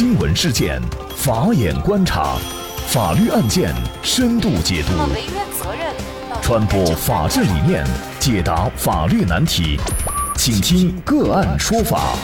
[0.00, 0.80] 新闻事件，
[1.14, 2.38] 法眼观察，
[2.86, 3.70] 法律案件
[4.02, 4.92] 深度解读，
[6.40, 7.86] 传播法治理念，
[8.18, 9.78] 解答法律难题，
[10.36, 12.14] 请听个案说法。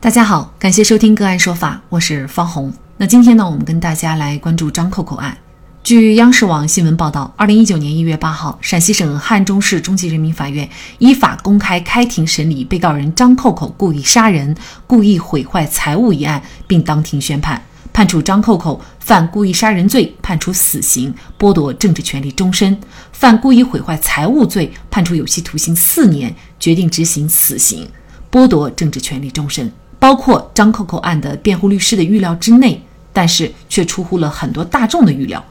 [0.00, 2.72] 大家好，感谢收听个案说法，我是方红。
[2.96, 5.38] 那今天呢，我们跟大家来关注张扣扣案。
[5.82, 10.68] 据央视网新闻报道，二零一九年一月八号，陕西省汉中市中级人民法院
[10.98, 14.56] 依法公开开庭审理被告人张扣扣故意杀人、
[14.86, 17.60] 故意毁坏财物一案，并当庭宣判，
[17.92, 22.72] 判处张扣扣犯故意杀人罪，判处死刑，剥夺政治权利终身；
[23.10, 27.88] 犯故意毁坏财物罪，判处有期徒刑四年，决定执行死刑，
[28.30, 29.70] 剥夺政治权利终身。
[29.98, 32.80] 包括张扣扣案的辩护律师的预料之内，
[33.12, 35.44] 但是却出乎了很多大众的预料。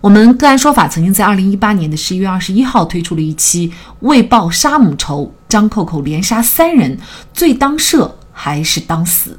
[0.00, 6.96] 我们个案说法曾经在二零一八年的十一月二十一号推出了一期为报杀母仇，张扣扣连杀三人，
[7.32, 9.36] 罪当赦还是当死？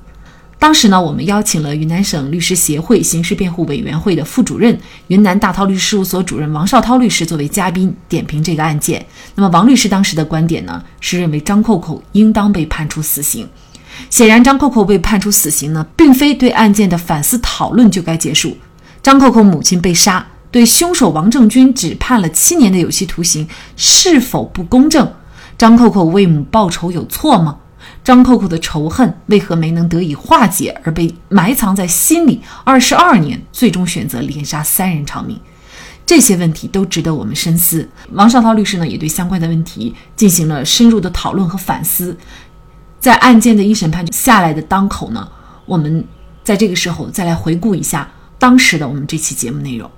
[0.57, 9.05] 当时呢，我们邀请了云南省律师协会刑事辩护委员会的副主任、云南大韬律师事务所主任王绍涛律师作为嘉宾点评这个案件。
[9.35, 13.47] 那么，王律师当时的观点呢，是认为张扣扣应当被判处死刑。
[14.09, 18.57] 显然，张扣扣被判处死刑呢，并非对案件的反思讨论就该结束。
[19.01, 20.27] 张扣扣母亲被杀。
[20.51, 25.11] 对凶手王正军只判了七年的有期徒刑，是否不公正？
[25.57, 27.57] 张扣扣为母报仇有错吗？
[28.03, 35.39] 张扣扣的仇恨为何没能得以化解，而被埋藏在心里二十二年，最终选择连杀三人偿命？
[36.05, 37.87] 这些问题都值得我们深思。
[38.13, 42.17] 王绍涛律师呢，也对相关的问题进行了深入的讨论和反思。
[42.99, 45.29] 在案件的一审判决下来的当口呢，
[45.65, 46.03] 我们
[46.43, 49.89] 在这个时候再来回顾一下当时的我们这期节目内容。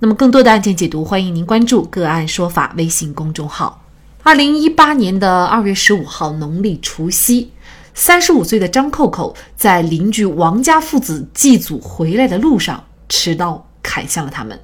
[0.00, 3.82] 那么，更多的案件解读，欢迎您关注“个案说法”微信公众号。
[4.22, 7.50] 二零一八年的二月十五号，农历除夕，
[7.94, 14.56] 三十五岁的张扣扣在邻居王家父子祭祖回来的路上，持刀砍向了他们。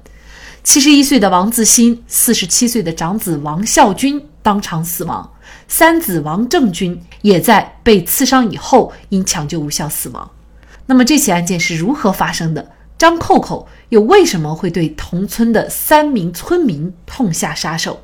[0.63, 5.29] 七十一岁的王自新，四十七岁的长子王孝军当场死亡，
[5.67, 10.31] 三子王正军也在被刺伤以后因抢救无效死亡。
[10.85, 12.71] 那么，这起案件是如何发生的？
[12.97, 18.01] 张扣扣又为什么会对同村的三名村民痛下杀手？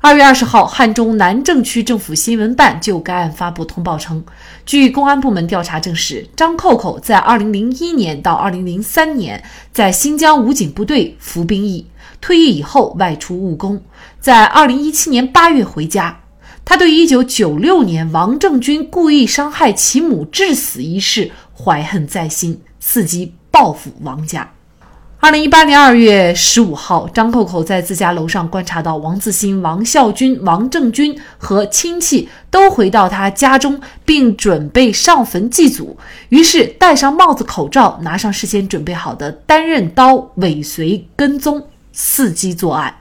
[0.00, 4.24] 二月二十号，汉中南郑区政府新闻办就该案发布通报称，
[4.66, 11.86] 据公安部门调查证实，张扣扣在二零零一年到二零零三年在新疆武警部队服兵役，
[12.20, 13.80] 退役以后外出务工，
[14.20, 16.18] 在二零一七年八月回家。
[16.64, 23.34] 他对一九九六年王正军故意伤害其母致死一事怀恨在心，伺机。
[23.52, 24.50] 报复王家。
[25.20, 35.96] 二零一八年二月十五号，张扣扣在自家楼上观察到王自新、王孝军、王正军和亲戚都回到他家中，并准备上坟祭祖，
[36.30, 42.92] 于是戴上帽子、口罩，拿上事先准备好的单刃刀，尾随跟踪，伺机作案。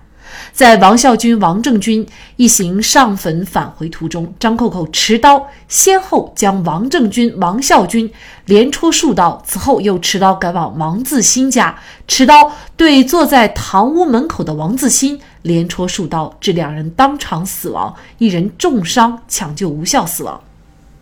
[0.52, 2.06] 在王孝军、王正军
[2.36, 8.12] 一行上坟返回途中，张扣扣持刀先后将王正军、王孝军
[8.46, 11.78] 连戳数刀，此后又持刀赶往王自新家，
[12.08, 20.42] 持刀对坐在堂屋门口的王自新连戳数刀，致两人当场死亡，一人重伤，抢救无效死亡。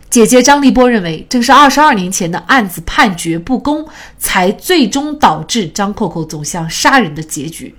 [0.08, 3.86] 姐姐张立波认为，正是二十二年前的案子判决不公，
[4.18, 7.72] 才最终导致张扣扣走向杀人的结局。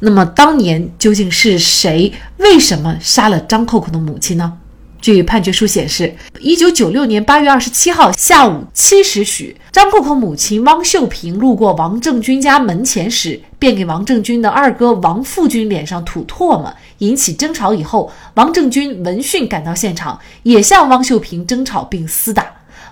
[0.00, 2.12] 那么当年究竟是谁？
[2.38, 4.58] 为什么杀了张扣扣的母亲呢？
[5.00, 17.72] 据判决书显示，一九九六年八月二十七号下午七时许，张扣扣母亲汪秀萍路过王正军家门前时，便给王正军的二哥王富军脸上吐唾沫，引起争吵。
[17.72, 22.44] 以后，王正军闻讯赶到现场，也向汪秀萍争吵并厮打。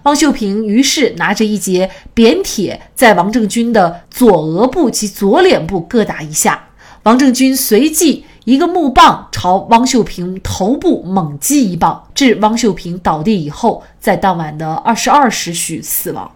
[0.04, 6.68] 汪秀萍于是拿着一截扁铁，在王正军的左额部及左脸部各打一下。
[7.06, 16.28] 王正军随即一个木棒朝汪秀萍头部猛击一棒，致汪秀萍倒地以后，在当晚的二十二时许死亡。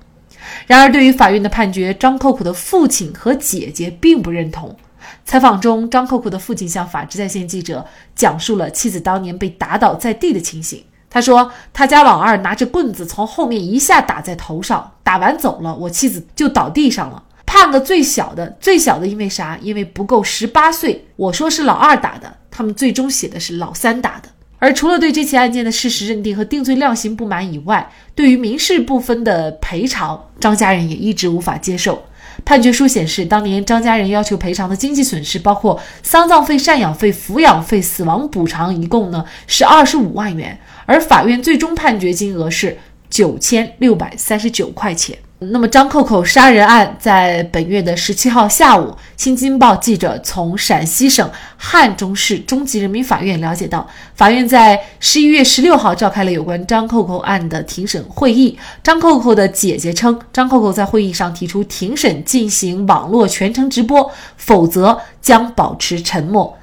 [0.68, 4.76] 然而，对于法院的判决，张扣扣的父亲和姐姐并不认同。
[5.24, 7.84] 采访中，张扣扣的父亲向法制在线记者
[8.14, 10.84] 讲述了妻子当年被打倒在地的情形。
[11.10, 17.24] 他说：“他家老二拿着棍子从后面一下打在头上，打完走了，我妻子就倒地上了。”
[17.60, 19.58] 判个最小的，最小的因为啥？
[19.60, 21.04] 因为不够十八岁。
[21.16, 24.30] 我说是老二打的，他们最终写的是老三打的。
[24.58, 32.02] 而除了对这起案件的事实认定和定罪量刑不满以外，对于民事部分的赔偿，张家人也一直无法接受。
[32.46, 42.78] 判决书显示，当年张家人要求赔偿的经济损失，包括丧葬费、赡养费、抚养费、死亡补偿，一共呢是二十五万元，而法院最终判决金额是
[43.10, 45.18] 九千六百三十九块钱。
[45.42, 58.58] 那么张扣扣杀人案在本月的十七号下午，新京报记者从陕西省汉中市中级人民法院了解到，法院在十一月十六号召开了有关张扣扣案的庭审会议。
[58.82, 66.54] 张扣扣的姐姐称，张扣扣在会议上提出庭审进行网络全程直播，否则将保持沉默。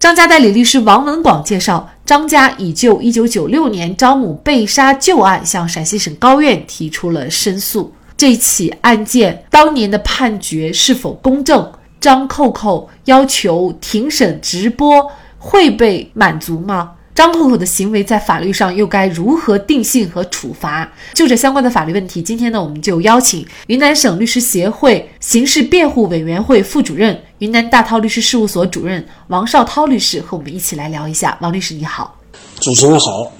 [0.00, 7.92] 张家代理律师王文广介绍，张家已就一九九六年张母被杀旧案向陕西省高院提出了申诉。
[8.22, 11.72] 这起案件当年的判决是否公正？
[12.00, 16.92] 张扣扣要求庭审直播会被满足吗？
[17.16, 20.88] 张扣扣的行为在法律上又该如何定性和处罚？
[21.14, 31.36] 就这相关的法律问题，今天呢，我们就邀请云南省律师协会刑事辩护委员会副主任、云南大韬律师事务所主任王绍涛律师和我们一起来聊一下。
[31.40, 32.16] 王律师你好，
[32.60, 33.32] 主持人好，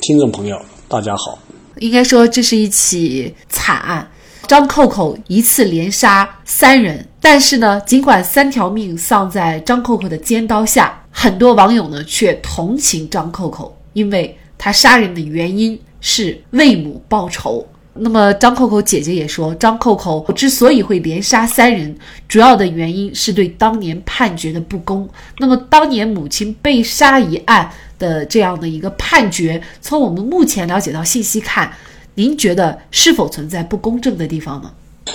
[0.00, 0.58] 听众朋友
[0.88, 1.38] 大家好。
[1.76, 4.08] 应该说这是一起惨案。
[4.46, 17.66] 张扣扣一次连杀三人，但是呢，尽管三条命丧在张扣扣的尖刀下，很多网友呢却同情张扣扣，因为他杀人的原因是为母报仇。
[17.94, 21.94] 那么张扣扣姐姐也说，张扣扣之所以会连杀三人，
[22.26, 25.08] 主要的原因是对当年判决的不公。
[25.38, 31.72] 那么当年母亲被杀一案的这样的一个判决，从我们目前了解到信息看。
[32.14, 34.70] 您觉得是否存在不公正的地方呢？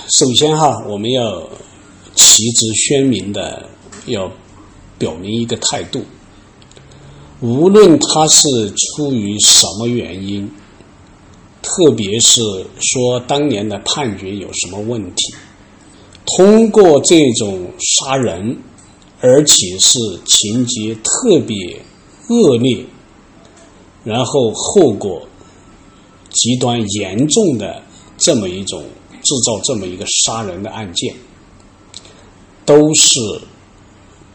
[0.10, 1.48] 首先哈，我们要
[2.16, 3.70] 旗帜鲜明的
[4.08, 4.32] 要
[4.98, 6.04] 表明一个态度，
[7.40, 10.50] 无论他是出于什么原因，
[11.62, 12.42] 特别是
[12.80, 15.36] 说当年的判决有什么问题，
[16.26, 18.58] 通过这种杀人，
[19.22, 21.80] 而且是情节特别
[22.30, 22.84] 恶劣，
[24.04, 25.22] 然后后果。
[26.38, 27.82] 极端严重的
[28.18, 28.84] 这么一种
[29.24, 31.16] 制造这么一个杀人的案件，
[32.66, 33.20] 都是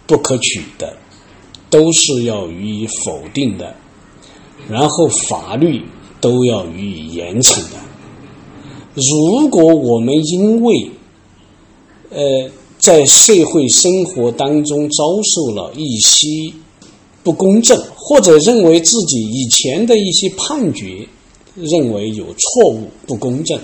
[0.06, 0.96] 不可取的，
[1.70, 3.74] 都是要予以否定的，
[4.68, 5.82] 然后法律
[6.20, 7.78] 都要予以严惩的。
[8.94, 10.90] 如果我们因为
[12.10, 16.52] 呃在社会生活当中遭受了一些
[17.22, 21.06] 不公正，或者认为自己以前的一些判决，
[21.54, 23.60] 认为有错误、不公正，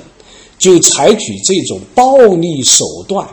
[0.59, 3.27] 就采取这种暴力手段，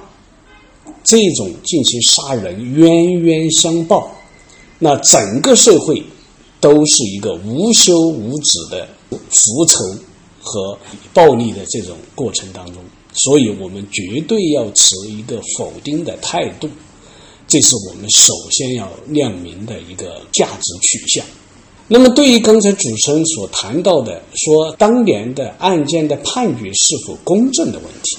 [1.04, 4.12] 这种进行杀人，冤冤相报，
[4.80, 6.04] 那整个社会
[6.60, 8.88] 都是一个无休无止的
[9.30, 9.80] 复仇
[10.42, 10.78] 和
[11.14, 12.82] 暴力的这种过程当中，
[13.14, 16.70] 所以我们绝对要持一个否定的态度，
[17.48, 21.26] 这是我们首先要亮明的一个价值取向。
[21.88, 28.18] 那么，对于刚才主持人所谈到的说当年的案件的判决是否公正的问题，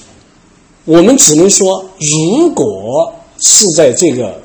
[0.85, 4.41] 我们只能说，如果是在这个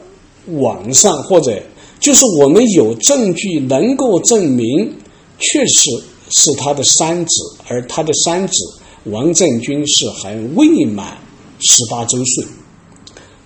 [0.57, 1.61] 网上或者
[1.99, 4.91] 就是我们有证据能够证明
[5.37, 5.91] 确实
[6.31, 7.31] 是他的三子，
[7.67, 8.55] 而他的三子
[9.03, 11.15] 王振军是还未满
[11.59, 12.43] 十八周岁，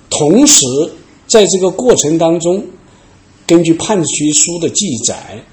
[0.09, 0.65] 同时
[1.27, 2.65] 在这个过程当中，
[3.45, 5.43] 根据判决书的记载。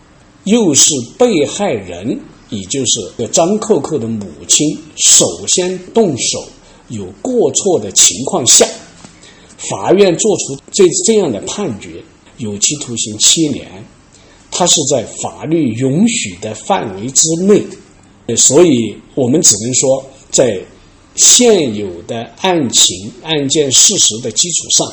[0.45, 2.19] 又是被害人，
[2.51, 6.45] 也就是张扣扣的母亲首先动手
[6.89, 8.67] 有过错的情况下，
[9.57, 12.03] 法院作出这这样的判决，
[12.39, 13.69] 有期徒刑七年，
[14.51, 17.63] 他是在法律允许的范围之内，
[18.37, 20.61] 所以我们只能说，在
[21.15, 24.93] 现有的案情、案件事实的基础上，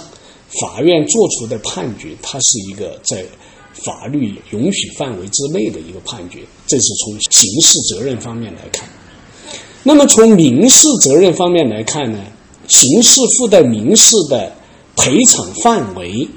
[0.61, 3.25] 法院作出的判决，它是一个在。
[3.73, 8.87] 法律允许范围之内的一个判决，这是从刑事责任方面来看。
[9.83, 12.19] 那么从民事责任方面来看呢？
[12.67, 14.55] 刑事附带民事的
[14.95, 16.27] 赔偿范围，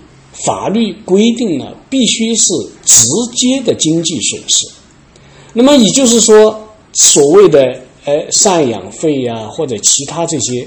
[0.46, 2.52] 法律规定了必须是
[2.84, 4.66] 直接的经济损失。
[5.52, 7.60] 那么也就是说，所谓的
[8.06, 10.66] 呃赡养费呀，或者其他这些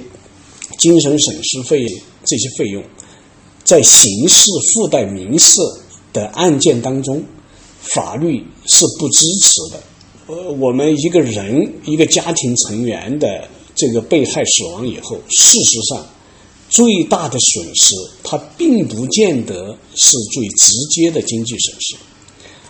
[0.78, 1.88] 精神损失费
[2.26, 2.84] 这些费用，
[3.64, 5.62] 在刑事附带民事。
[6.16, 7.22] 的案件当中，
[7.80, 9.84] 法律是不支持的。
[10.28, 16.08] 呃，我们一个人一个家庭成员的这个被害死亡以后，事实上
[16.68, 17.94] 最大的损失，
[18.24, 21.96] 它并不见得是最直接的经济损失，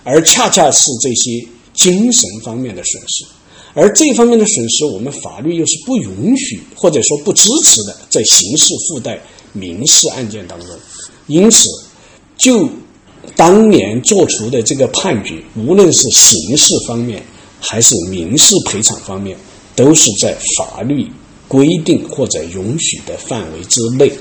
[0.03, 3.25] 而恰恰是这些精神方面的损失。
[3.73, 9.21] 而这方面的损失，我们法律又是不允许或者说不支持的，在刑事附带
[9.51, 10.69] 民事案件当中。
[11.27, 11.69] 因此，
[12.37, 12.69] 就
[13.35, 17.23] 当年做出的这个判决，无论是刑事方面
[17.59, 19.37] 还是民事赔偿方面，
[19.75, 21.09] 都是在法律
[21.47, 24.11] 规定或者允许的范围之内。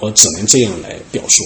[0.00, 1.44] 我只能这样来表述。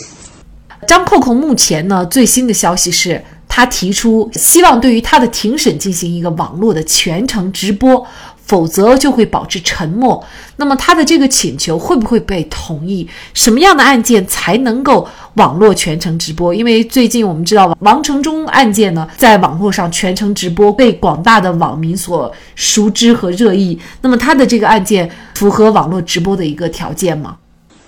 [0.87, 8.07] 张扣扣目前呢最新的消息是，他提出希望对于他的庭审进行一个网络的全程直播，
[8.47, 10.25] 否则就会保持沉默。
[10.57, 13.09] 那么他的这个请求会不会被同意？
[13.33, 16.55] 什么样的案件才能够网络全程直播？
[16.55, 23.79] 因为最近我们知道王成忠案件呢，在网络上全程直播，被广大的网民所熟知和热议。
[24.01, 27.37] 那么他的这个案件符合网络直播的一个条件吗？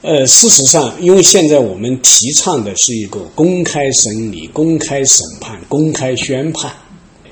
[0.02, 6.70] 呃，事实上，因为现在我们提倡的是一个公开审理、公开审判、公开宣判，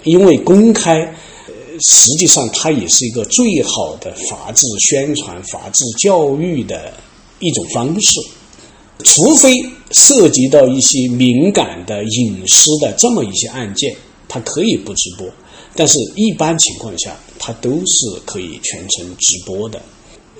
[0.02, 1.14] 因为公开，
[1.81, 6.93] 实际上它也是一个最好的法治宣传、法治教育的
[7.38, 8.21] 一种方式。
[9.02, 9.52] 除非
[9.90, 13.95] 涉及到一些敏感的、隐私的这么一些案件，
[14.28, 15.26] 它可以不直播，
[15.75, 19.81] 但是一般情况下，它都是可以全程直播的。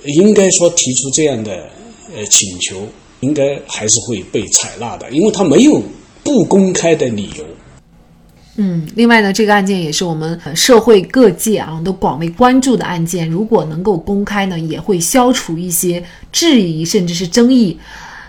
[0.05, 1.69] 应该说，提出这样的。
[2.15, 2.87] 呃，请求
[3.21, 5.81] 应该还是会被采纳的，因为他没有
[6.23, 7.43] 不公开的理由。
[8.57, 13.29] 嗯，另外呢，这个案件也是我们社会各界啊都广为关注的案件。
[13.29, 17.77] 如果能够公开呢，也会消除一些质疑甚至是争议。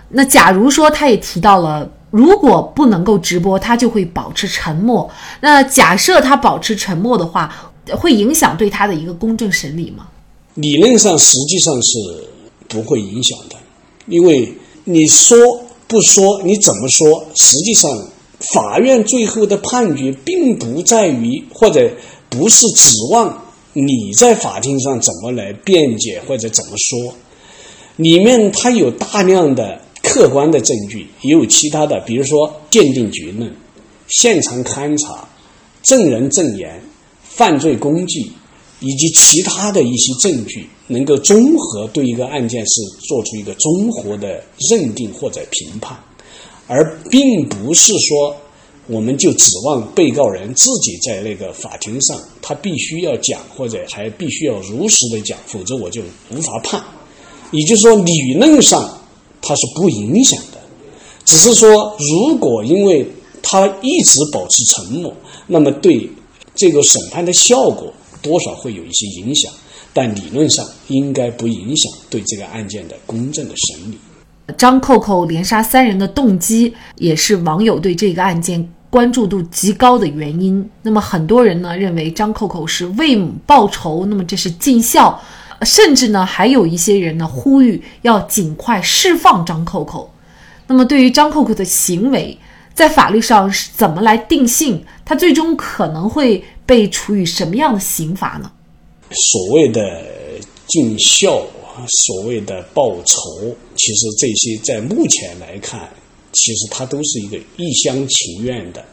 [0.09, 5.09] 那假如说他也提到了，如果不能够直播，他就会保持沉默。
[5.39, 10.07] 那假设他保持沉默的话，会影响对他的一个公正审理吗？
[10.55, 11.97] 理论上，实际上是
[12.67, 13.55] 不会影响的。
[14.07, 14.53] 因为
[14.83, 15.37] 你说
[15.87, 17.25] 不说，你怎么说？
[17.35, 17.89] 实际上，
[18.39, 21.91] 法院最后的判决并不在于，或者
[22.29, 27.13] 不是指望你在法庭上怎么来辩解或者怎么说。
[27.95, 33.53] 里面它有大量的客观的证据，也有其他的，比如说鉴定结论、
[34.07, 35.27] 现场勘查、
[35.83, 36.81] 证人证言、
[37.23, 38.31] 犯罪工具。
[38.79, 45.97] 以及其他的一些证据，能够综合对一个案件是做出一个综合的认定或者评判，
[46.67, 48.35] 而并不是说
[48.87, 56.83] 我们就指望被告人自己在那个法庭上，他必须要讲或者还必须要如实的讲，否则我就无法判。
[57.51, 58.99] 也就是说，理论上
[59.41, 60.59] 他是不影响的，
[61.25, 63.07] 只是说如果因为
[63.41, 65.13] 他一直保持沉默，
[65.47, 66.09] 那么对
[66.55, 67.93] 这个审判的效果。
[68.19, 69.53] 多少会有一些影响，
[69.93, 73.97] 但理论上应该不影响对这个案件的公正的审理。
[74.55, 80.69] 张扣扣连杀三人的动机，也是网友对这个案件关注度极高的原因。
[80.83, 85.21] 那么很多人呢认为张扣扣是为母报仇，那么这是尽孝，
[85.63, 90.09] 甚至呢还有一些人呢呼吁要尽快释放张扣扣。
[90.67, 92.37] 那么对于张扣扣的行为，
[92.73, 94.83] 在法律上是怎么来定性？
[95.03, 98.51] 他最终可能会被处以什么样的刑罚呢？
[99.09, 99.81] 所谓的
[100.65, 101.41] 尽孝，
[101.87, 105.89] 所谓的报仇，其实这些在目前来看，
[106.33, 108.83] 其实它都是一个一厢情愿的，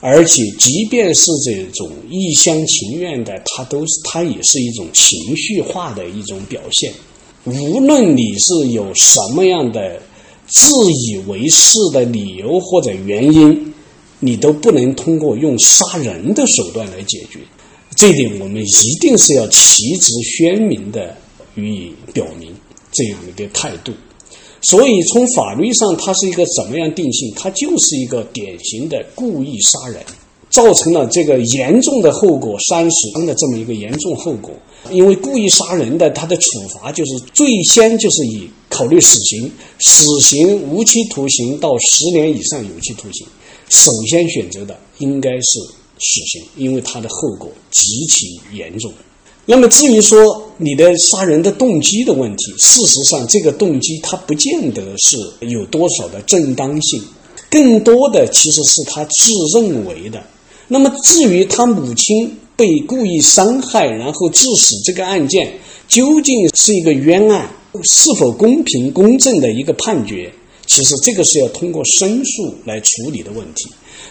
[0.00, 6.92] 而且即便是这种一厢情愿的，它都是它也是一种情绪化的一种表现。
[7.44, 10.02] 无论你是有什么样的。
[10.48, 13.74] 自以为是的理由或者原因，
[14.20, 17.40] 你都不能通过用杀人的手段来解决。
[17.96, 21.16] 这点我们一定是要旗帜鲜明的
[21.56, 22.54] 予以表明
[22.92, 23.92] 这样的一个态度。
[24.62, 27.32] 所以从法律上，它是一个怎么样定性？
[27.36, 30.02] 它就是一个典型的故意杀人，
[30.50, 34.50] 造成了这个严重的后果，三死伤的这么一个严重后果。
[34.90, 43.26] 因为故意杀人的，他的处罚就是最先就是以考虑死刑、死刑、无期徒刑到十年以上有期徒刑，
[43.68, 45.58] 首先选择的应该是
[45.98, 48.92] 死刑，因为它的后果极其严重。
[49.44, 57.02] 那么至于说你的杀人的动机的问题，事实上这个动机它不见得是有多少的正当性，
[57.50, 60.22] 更多的其实是他自认为的。
[60.68, 62.38] 那么至于他母亲。
[62.58, 67.50] 被故意伤害，然后致死这个案件究竟是一个冤案，
[67.84, 70.32] 是否公平公正的一个判决？
[70.66, 73.66] 其实这个是要通过申诉来处理的问题。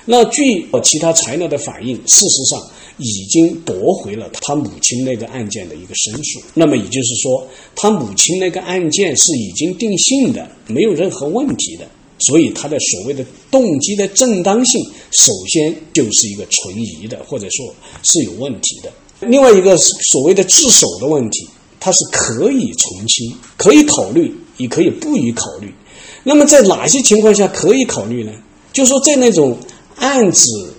[0.05, 2.61] 那据其他材料的反映，事实上
[2.97, 6.41] 已经驳回了他母亲那个案件的一个申诉。
[6.53, 11.87] 那么也就是说，他母亲那个案件是已经定性的，没有任何问题的。
[12.19, 18.89] 所以，他的所谓的动机的正当性，首先就是一个存疑的，或者说是有问题的。
[19.19, 21.45] 另外一个所谓的自首的问题，
[21.77, 25.69] 它是可以从轻，可以考虑，也可以不予考虑。
[26.23, 28.31] 那么，在哪些情况下可以考虑呢？
[28.71, 29.57] 就说，在那种
[29.97, 30.73] 案子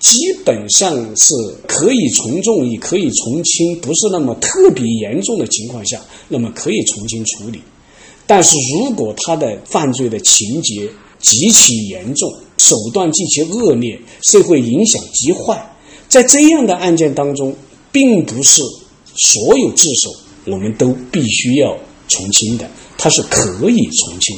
[0.00, 1.34] 基本上是
[1.68, 7.60] 可以从重也可以从轻，不是那么特别严重的情况下，那么可以从轻处理。
[8.26, 10.88] 但是如果他的犯罪的情节
[11.20, 15.70] 极其严重，手段极其恶劣，社会影响极坏，
[16.08, 17.54] 在这样的案件当中，
[17.92, 18.62] 并不是
[19.14, 20.10] 所有自首
[20.46, 21.76] 我们都必须要
[22.08, 22.66] 从轻的，
[22.96, 24.34] 他是可以从轻。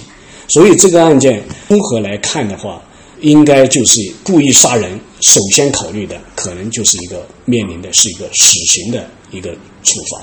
[0.48, 2.82] 所以这个案件综合来看的话，
[3.20, 10.20] 应该就是故意杀人，首先考虑的可能就是一个面临的是一个死刑的一个处罚。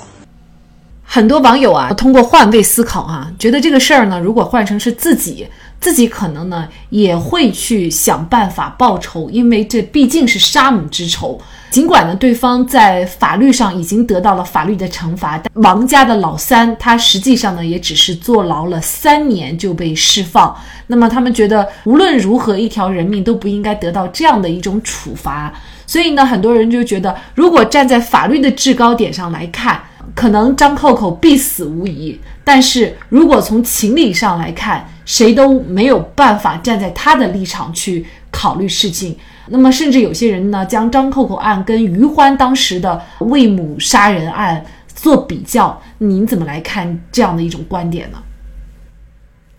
[1.03, 5.47] 很多网友啊，通过换位思考啊，觉得这个事儿呢，如果换成是自己，
[5.79, 11.39] 自己可能呢也会去想办法报仇，因为这毕竟是杀母之仇。
[11.71, 20.53] 尽管呢，对方在法律上已经得到了法律的惩罚，但王家的老三他实际上呢也只是坐牢了三年就被释放。
[20.91, 25.53] 那么他们觉得无论如何，一条人命都不应该得到这样的一种处罚。
[25.87, 29.79] 所以呢，很多人就觉得，如果站在法律的制高点上来看。
[30.15, 39.15] 可能张扣扣必死无疑，但是如果从情理上来看，谁都没有办法站在他的立场去考虑事情。
[39.49, 44.65] 那么，甚至有些人呢，将张扣扣案跟于欢当时的为母杀人案
[44.95, 48.17] 做比较，您怎么来看这样的一种观点呢？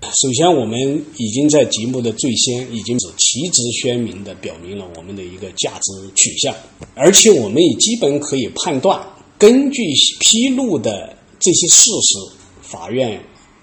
[0.02, 6.54] 首先，我们已经在节目的最先已经是旗帜鲜明地表明了我们的一个价值取向，
[6.95, 9.00] 而且我们也基本可以判断。
[9.38, 9.83] 根据
[10.21, 12.19] 披露的这些事实，
[12.62, 13.23] 法院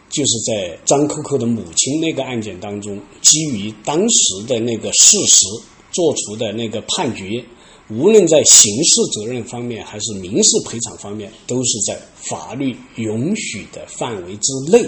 [0.09, 5.45] 就是在张扣扣的母亲那个案件当中，基于当时的那个事实
[5.91, 7.43] 做出的那个判决，
[7.89, 14.87] 无论在刑事责任方面还是民事赔偿方面，都是在法律允许的范围之内，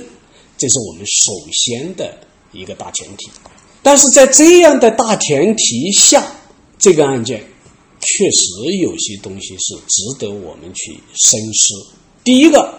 [0.60, 2.16] 这是我们首先的
[2.52, 3.32] 一个大前提。
[3.82, 6.24] 但是在这样的大前提下，
[6.78, 7.44] 这个案件。
[8.02, 11.74] 确实有些东西是值得我们去深思。
[12.24, 12.74] 第一个，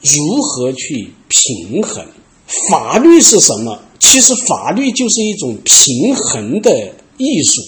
[0.00, 2.02] 如何去平衡？
[2.70, 3.78] 法律是什么？
[4.00, 7.60] 其实法律就是一种平衡的艺术。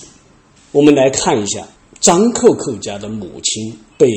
[0.72, 1.68] 我们来看一下，
[2.00, 4.08] 张扣扣家的母亲被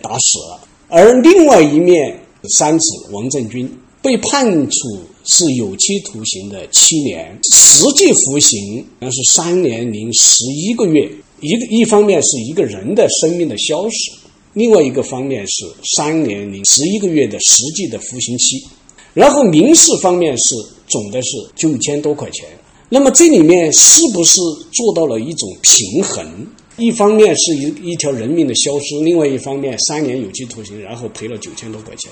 [0.00, 3.68] 打死了，而另外一面三子王振军
[4.06, 11.10] 被判处是有期徒刑的七年，实际服刑那是三年零十一个月。
[11.40, 14.12] 一个一方面是一个人的生命的消失，
[14.52, 15.64] 另外一个方面是
[15.96, 18.64] 三年零十一个月的实际的服刑期，
[19.12, 20.54] 然后民事方面是
[20.86, 22.46] 总的是九千多块钱。
[22.88, 24.40] 那么这里面是不是
[24.72, 26.46] 做到了一种平衡？
[26.76, 32.10] 一方面是一一条人命的消失，另外一方面三年有期徒刑，然后赔了九千多块钱，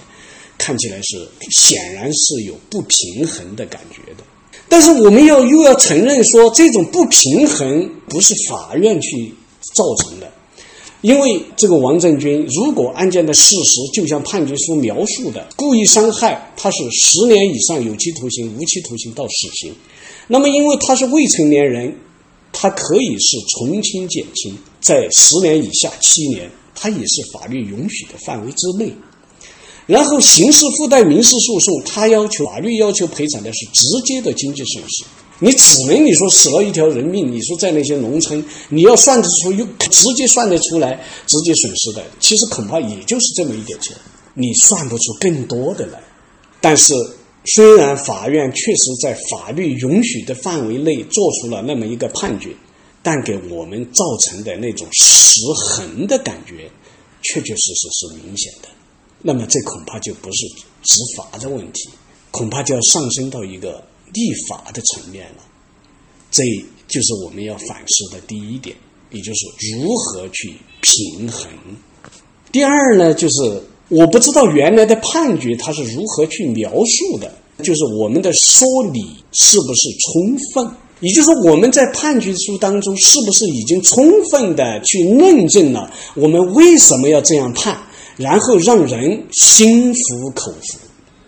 [0.59, 4.25] 看起来是显然是有不平衡的感觉的。
[4.69, 10.33] 但是我们要又要承认说，这种不平衡不是法院去造成的，
[11.03, 19.75] 因为这个王振军，如果案件的事实就像判决书描述的，故意伤害，他是十年以上有期徒刑、无期徒刑到死刑，
[20.29, 21.95] 那么因为他是未成年人，
[22.53, 28.93] 他可以是从轻减轻，在十年以下七年，他也是法律允许的范围之内。
[29.87, 35.05] 然后，刑事附带民事诉讼，他要求法律要求赔偿的是直接的经济损失。
[35.41, 43.95] 你只能你说死了一条人命，你说在那些农村，你要算得出又直接算得出来直接损失的，其实恐怕也就是这么一点钱，
[44.33, 46.01] 你算不出更多的来。
[46.63, 46.95] 但是，
[47.45, 52.57] 虽然法院确实在法律允许的范围内做出了那么一个判决，
[53.03, 56.71] 但给我们造成的那种失衡的感觉，
[57.21, 58.69] 确确实实是明显的。
[59.27, 60.47] 那么这恐怕就不是
[60.83, 61.89] 执法的问题，
[62.31, 63.83] 恐怕就要上升到一个
[64.13, 65.43] 立法的层面了。
[66.31, 66.45] 这
[66.87, 68.77] 就是我们要反思的第一点，
[69.11, 71.49] 也就是如何去平衡。
[72.53, 77.33] 第二呢，就是我不知道原来的判决它是如何去描述的，
[77.63, 79.01] 就是我们的说理
[79.33, 87.81] 是不是充分，也就是说我们在判决书当中是不是已经充分的去论证了我们为什么要这样判。
[88.17, 90.79] 然后让人心服口服，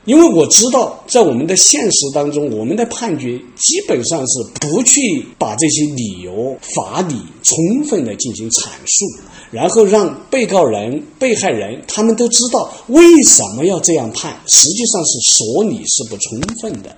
[0.05, 9.05] 因为我知道，在我们的现实当中，我们的判决基本上是不去把这些理由、法理充分的进行阐述，
[9.51, 16.97] 然后让被告人、被害人他们都知道为什么要这样判，实际上是说理是不充分的。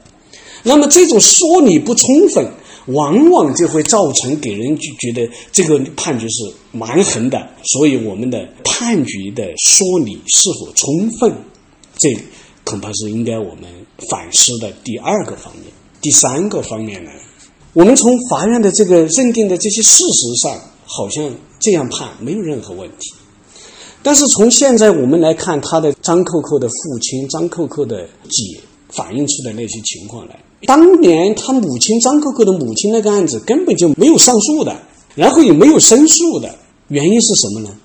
[0.63, 2.47] 那么这种说理不充分。
[2.89, 11.33] 往往就会造成给人就觉得这个判决是蛮横的，所以我们的判决的说理是否充分，
[11.97, 12.17] 这
[12.65, 13.65] 恐怕是应该我们
[14.11, 15.65] 反思的第二个方面。
[16.01, 17.11] 第三个方面呢，
[17.73, 23.15] 我们从法院的这个认定的这些事实上，好像这样判没有任何问题。
[24.03, 34.81] 但是从现在我们来看，他的张扣扣的父亲张扣扣的姐反映出的那些情况来，当年他母亲张扣扣的母亲那个案子根本就没有上诉的，
[35.15, 37.77] 然后也没有申诉的，原因是什么呢？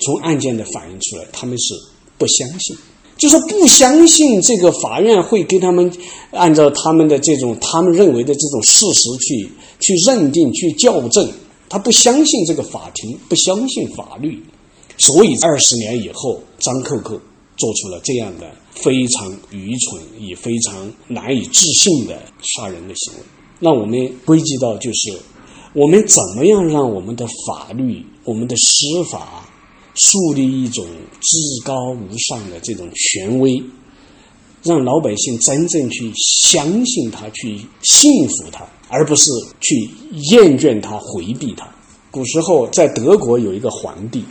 [0.00, 1.74] 从案件的反映出来，他们是
[2.18, 2.76] 不相信，
[3.16, 5.92] 就说不相信这个法院会给他们
[6.32, 11.30] 按照他们的这种他们认为的这种事实去去认定、去校正，
[11.68, 14.42] 他不相信这个法庭，不相信法律。
[14.98, 17.20] 所以二十年以后，张扣扣
[17.62, 23.20] 做出了这样的非常愚蠢也非常难以置信的杀人的行为。
[23.60, 25.16] 那我们归结到就是，
[25.72, 29.48] 我们怎么样让我们的法律、我们的司法
[29.94, 30.84] 树立一种
[31.20, 33.62] 至高无上的这种权威，
[34.64, 39.88] 让老百姓真正去相信他、去信服他，而不是去
[40.32, 41.72] 厌倦他、回避他。
[42.10, 44.24] 古时候在德国有一个皇帝。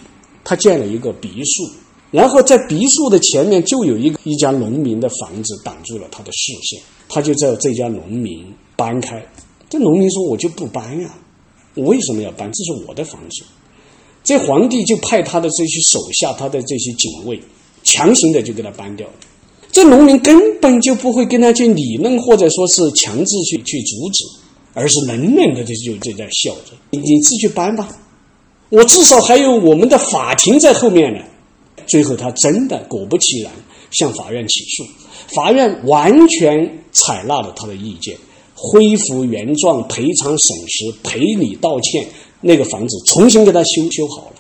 [0.43, 1.69] 他建了一个别墅，
[2.11, 8.45] 然后在别墅的前面就有一个一家农民的房子挡住了他的视线，他就叫这家农民
[8.75, 9.25] 搬开。
[9.69, 11.15] 这农民说：“我就不搬呀，
[11.75, 12.51] 我为什么要搬？
[12.51, 13.45] 这是我的房子。”
[14.23, 17.39] 这皇帝就派他的这些手下，他的这些警卫，
[17.83, 19.13] 强行的就给他搬掉了。
[19.71, 24.25] 这农民根本就不会跟他去理论，或者说是强制去去阻止，
[24.73, 27.87] 而是冷冷的就就在笑着：“你你自己去搬吧。”
[28.67, 31.23] 我至少还有我们的法庭在后面呢。
[31.87, 33.51] 最后，他真的果不其然
[33.91, 34.85] 向法院起诉，
[35.33, 38.17] 法院完全采纳了他的意见，
[38.55, 42.07] 恢复原状、赔偿损失、赔礼道歉，
[42.41, 44.33] 那个房子重新给他修修好了。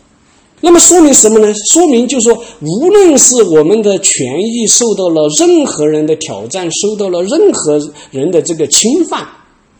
[0.61, 1.53] 那么说明什么呢？
[1.53, 7.79] 说明就是说，无论是我们的权益受到了任何人的挑战，受到了任何
[8.11, 9.27] 人的这个侵犯，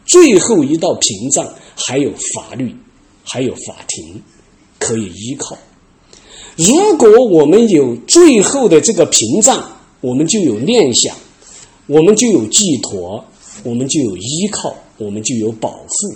[0.06, 2.76] 最后一道屏障还有法律，
[3.24, 4.22] 还有法庭。
[4.84, 5.56] 可以依靠。
[6.58, 11.16] 如果我们有最后的这个屏障，我们就有念想，
[11.88, 13.24] 我们就有寄托，
[13.64, 16.16] 我们就有依靠，我们就有保护。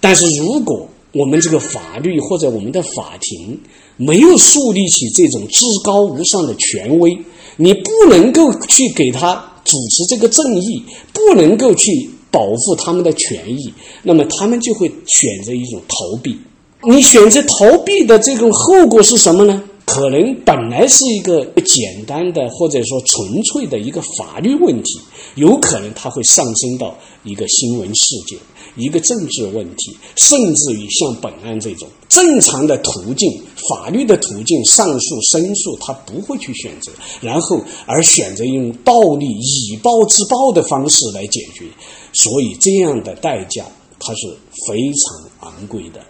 [0.00, 3.58] 但是如果我们这个法律或者我们的法庭
[3.96, 7.18] 没有树立起这种至高无上的权威，
[7.56, 16.36] 你不能够去给他主持这个正义，不能够去保护他们的权益，那么他们就会选择一种逃避。
[16.84, 19.62] 你选择逃避的这种后果是什么呢？
[19.84, 25.00] 可能本来是一个简单的或者说纯粹的一个法律问题，
[25.34, 28.38] 有可能它会上升到一个新闻事件、
[28.76, 41.64] 一个政治问题，甚至于像本案这种正常的途径、法律的途径，上诉、申诉，他不会去选择，然后而选择用暴力以暴制暴的方式来解决，
[42.12, 43.64] 所以这样的代价
[43.98, 44.28] 它是
[44.66, 46.04] 非常昂贵的。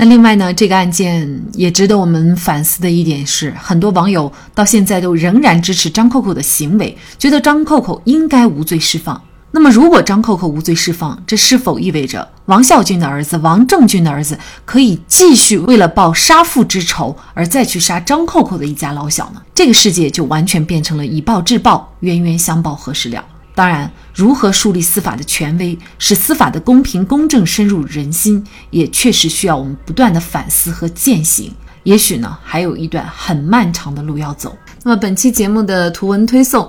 [0.00, 9.20] 那另外呢，这个案件也值得我们反思的一点是，很多网友到现在都仍然支持张扣扣的行为，觉得张扣扣应该无罪释放。
[9.50, 19.42] 那么，如果张扣扣无罪释放，这是否意味着王孝军的儿子王正军的儿子可以继续为了报杀父之仇而再去杀张扣扣的一家老小呢？
[19.52, 23.24] 这个世界就完全变成了以暴制暴，冤冤相报何时了？
[23.56, 31.54] 当然，如何树立司法的权威，使司法的公平公正深入人心，也确实需要我们不断的反思和践行。
[31.84, 34.58] 也许呢，还有一段很漫长的路要走。
[34.82, 36.68] 那么，本期节目的图文推送，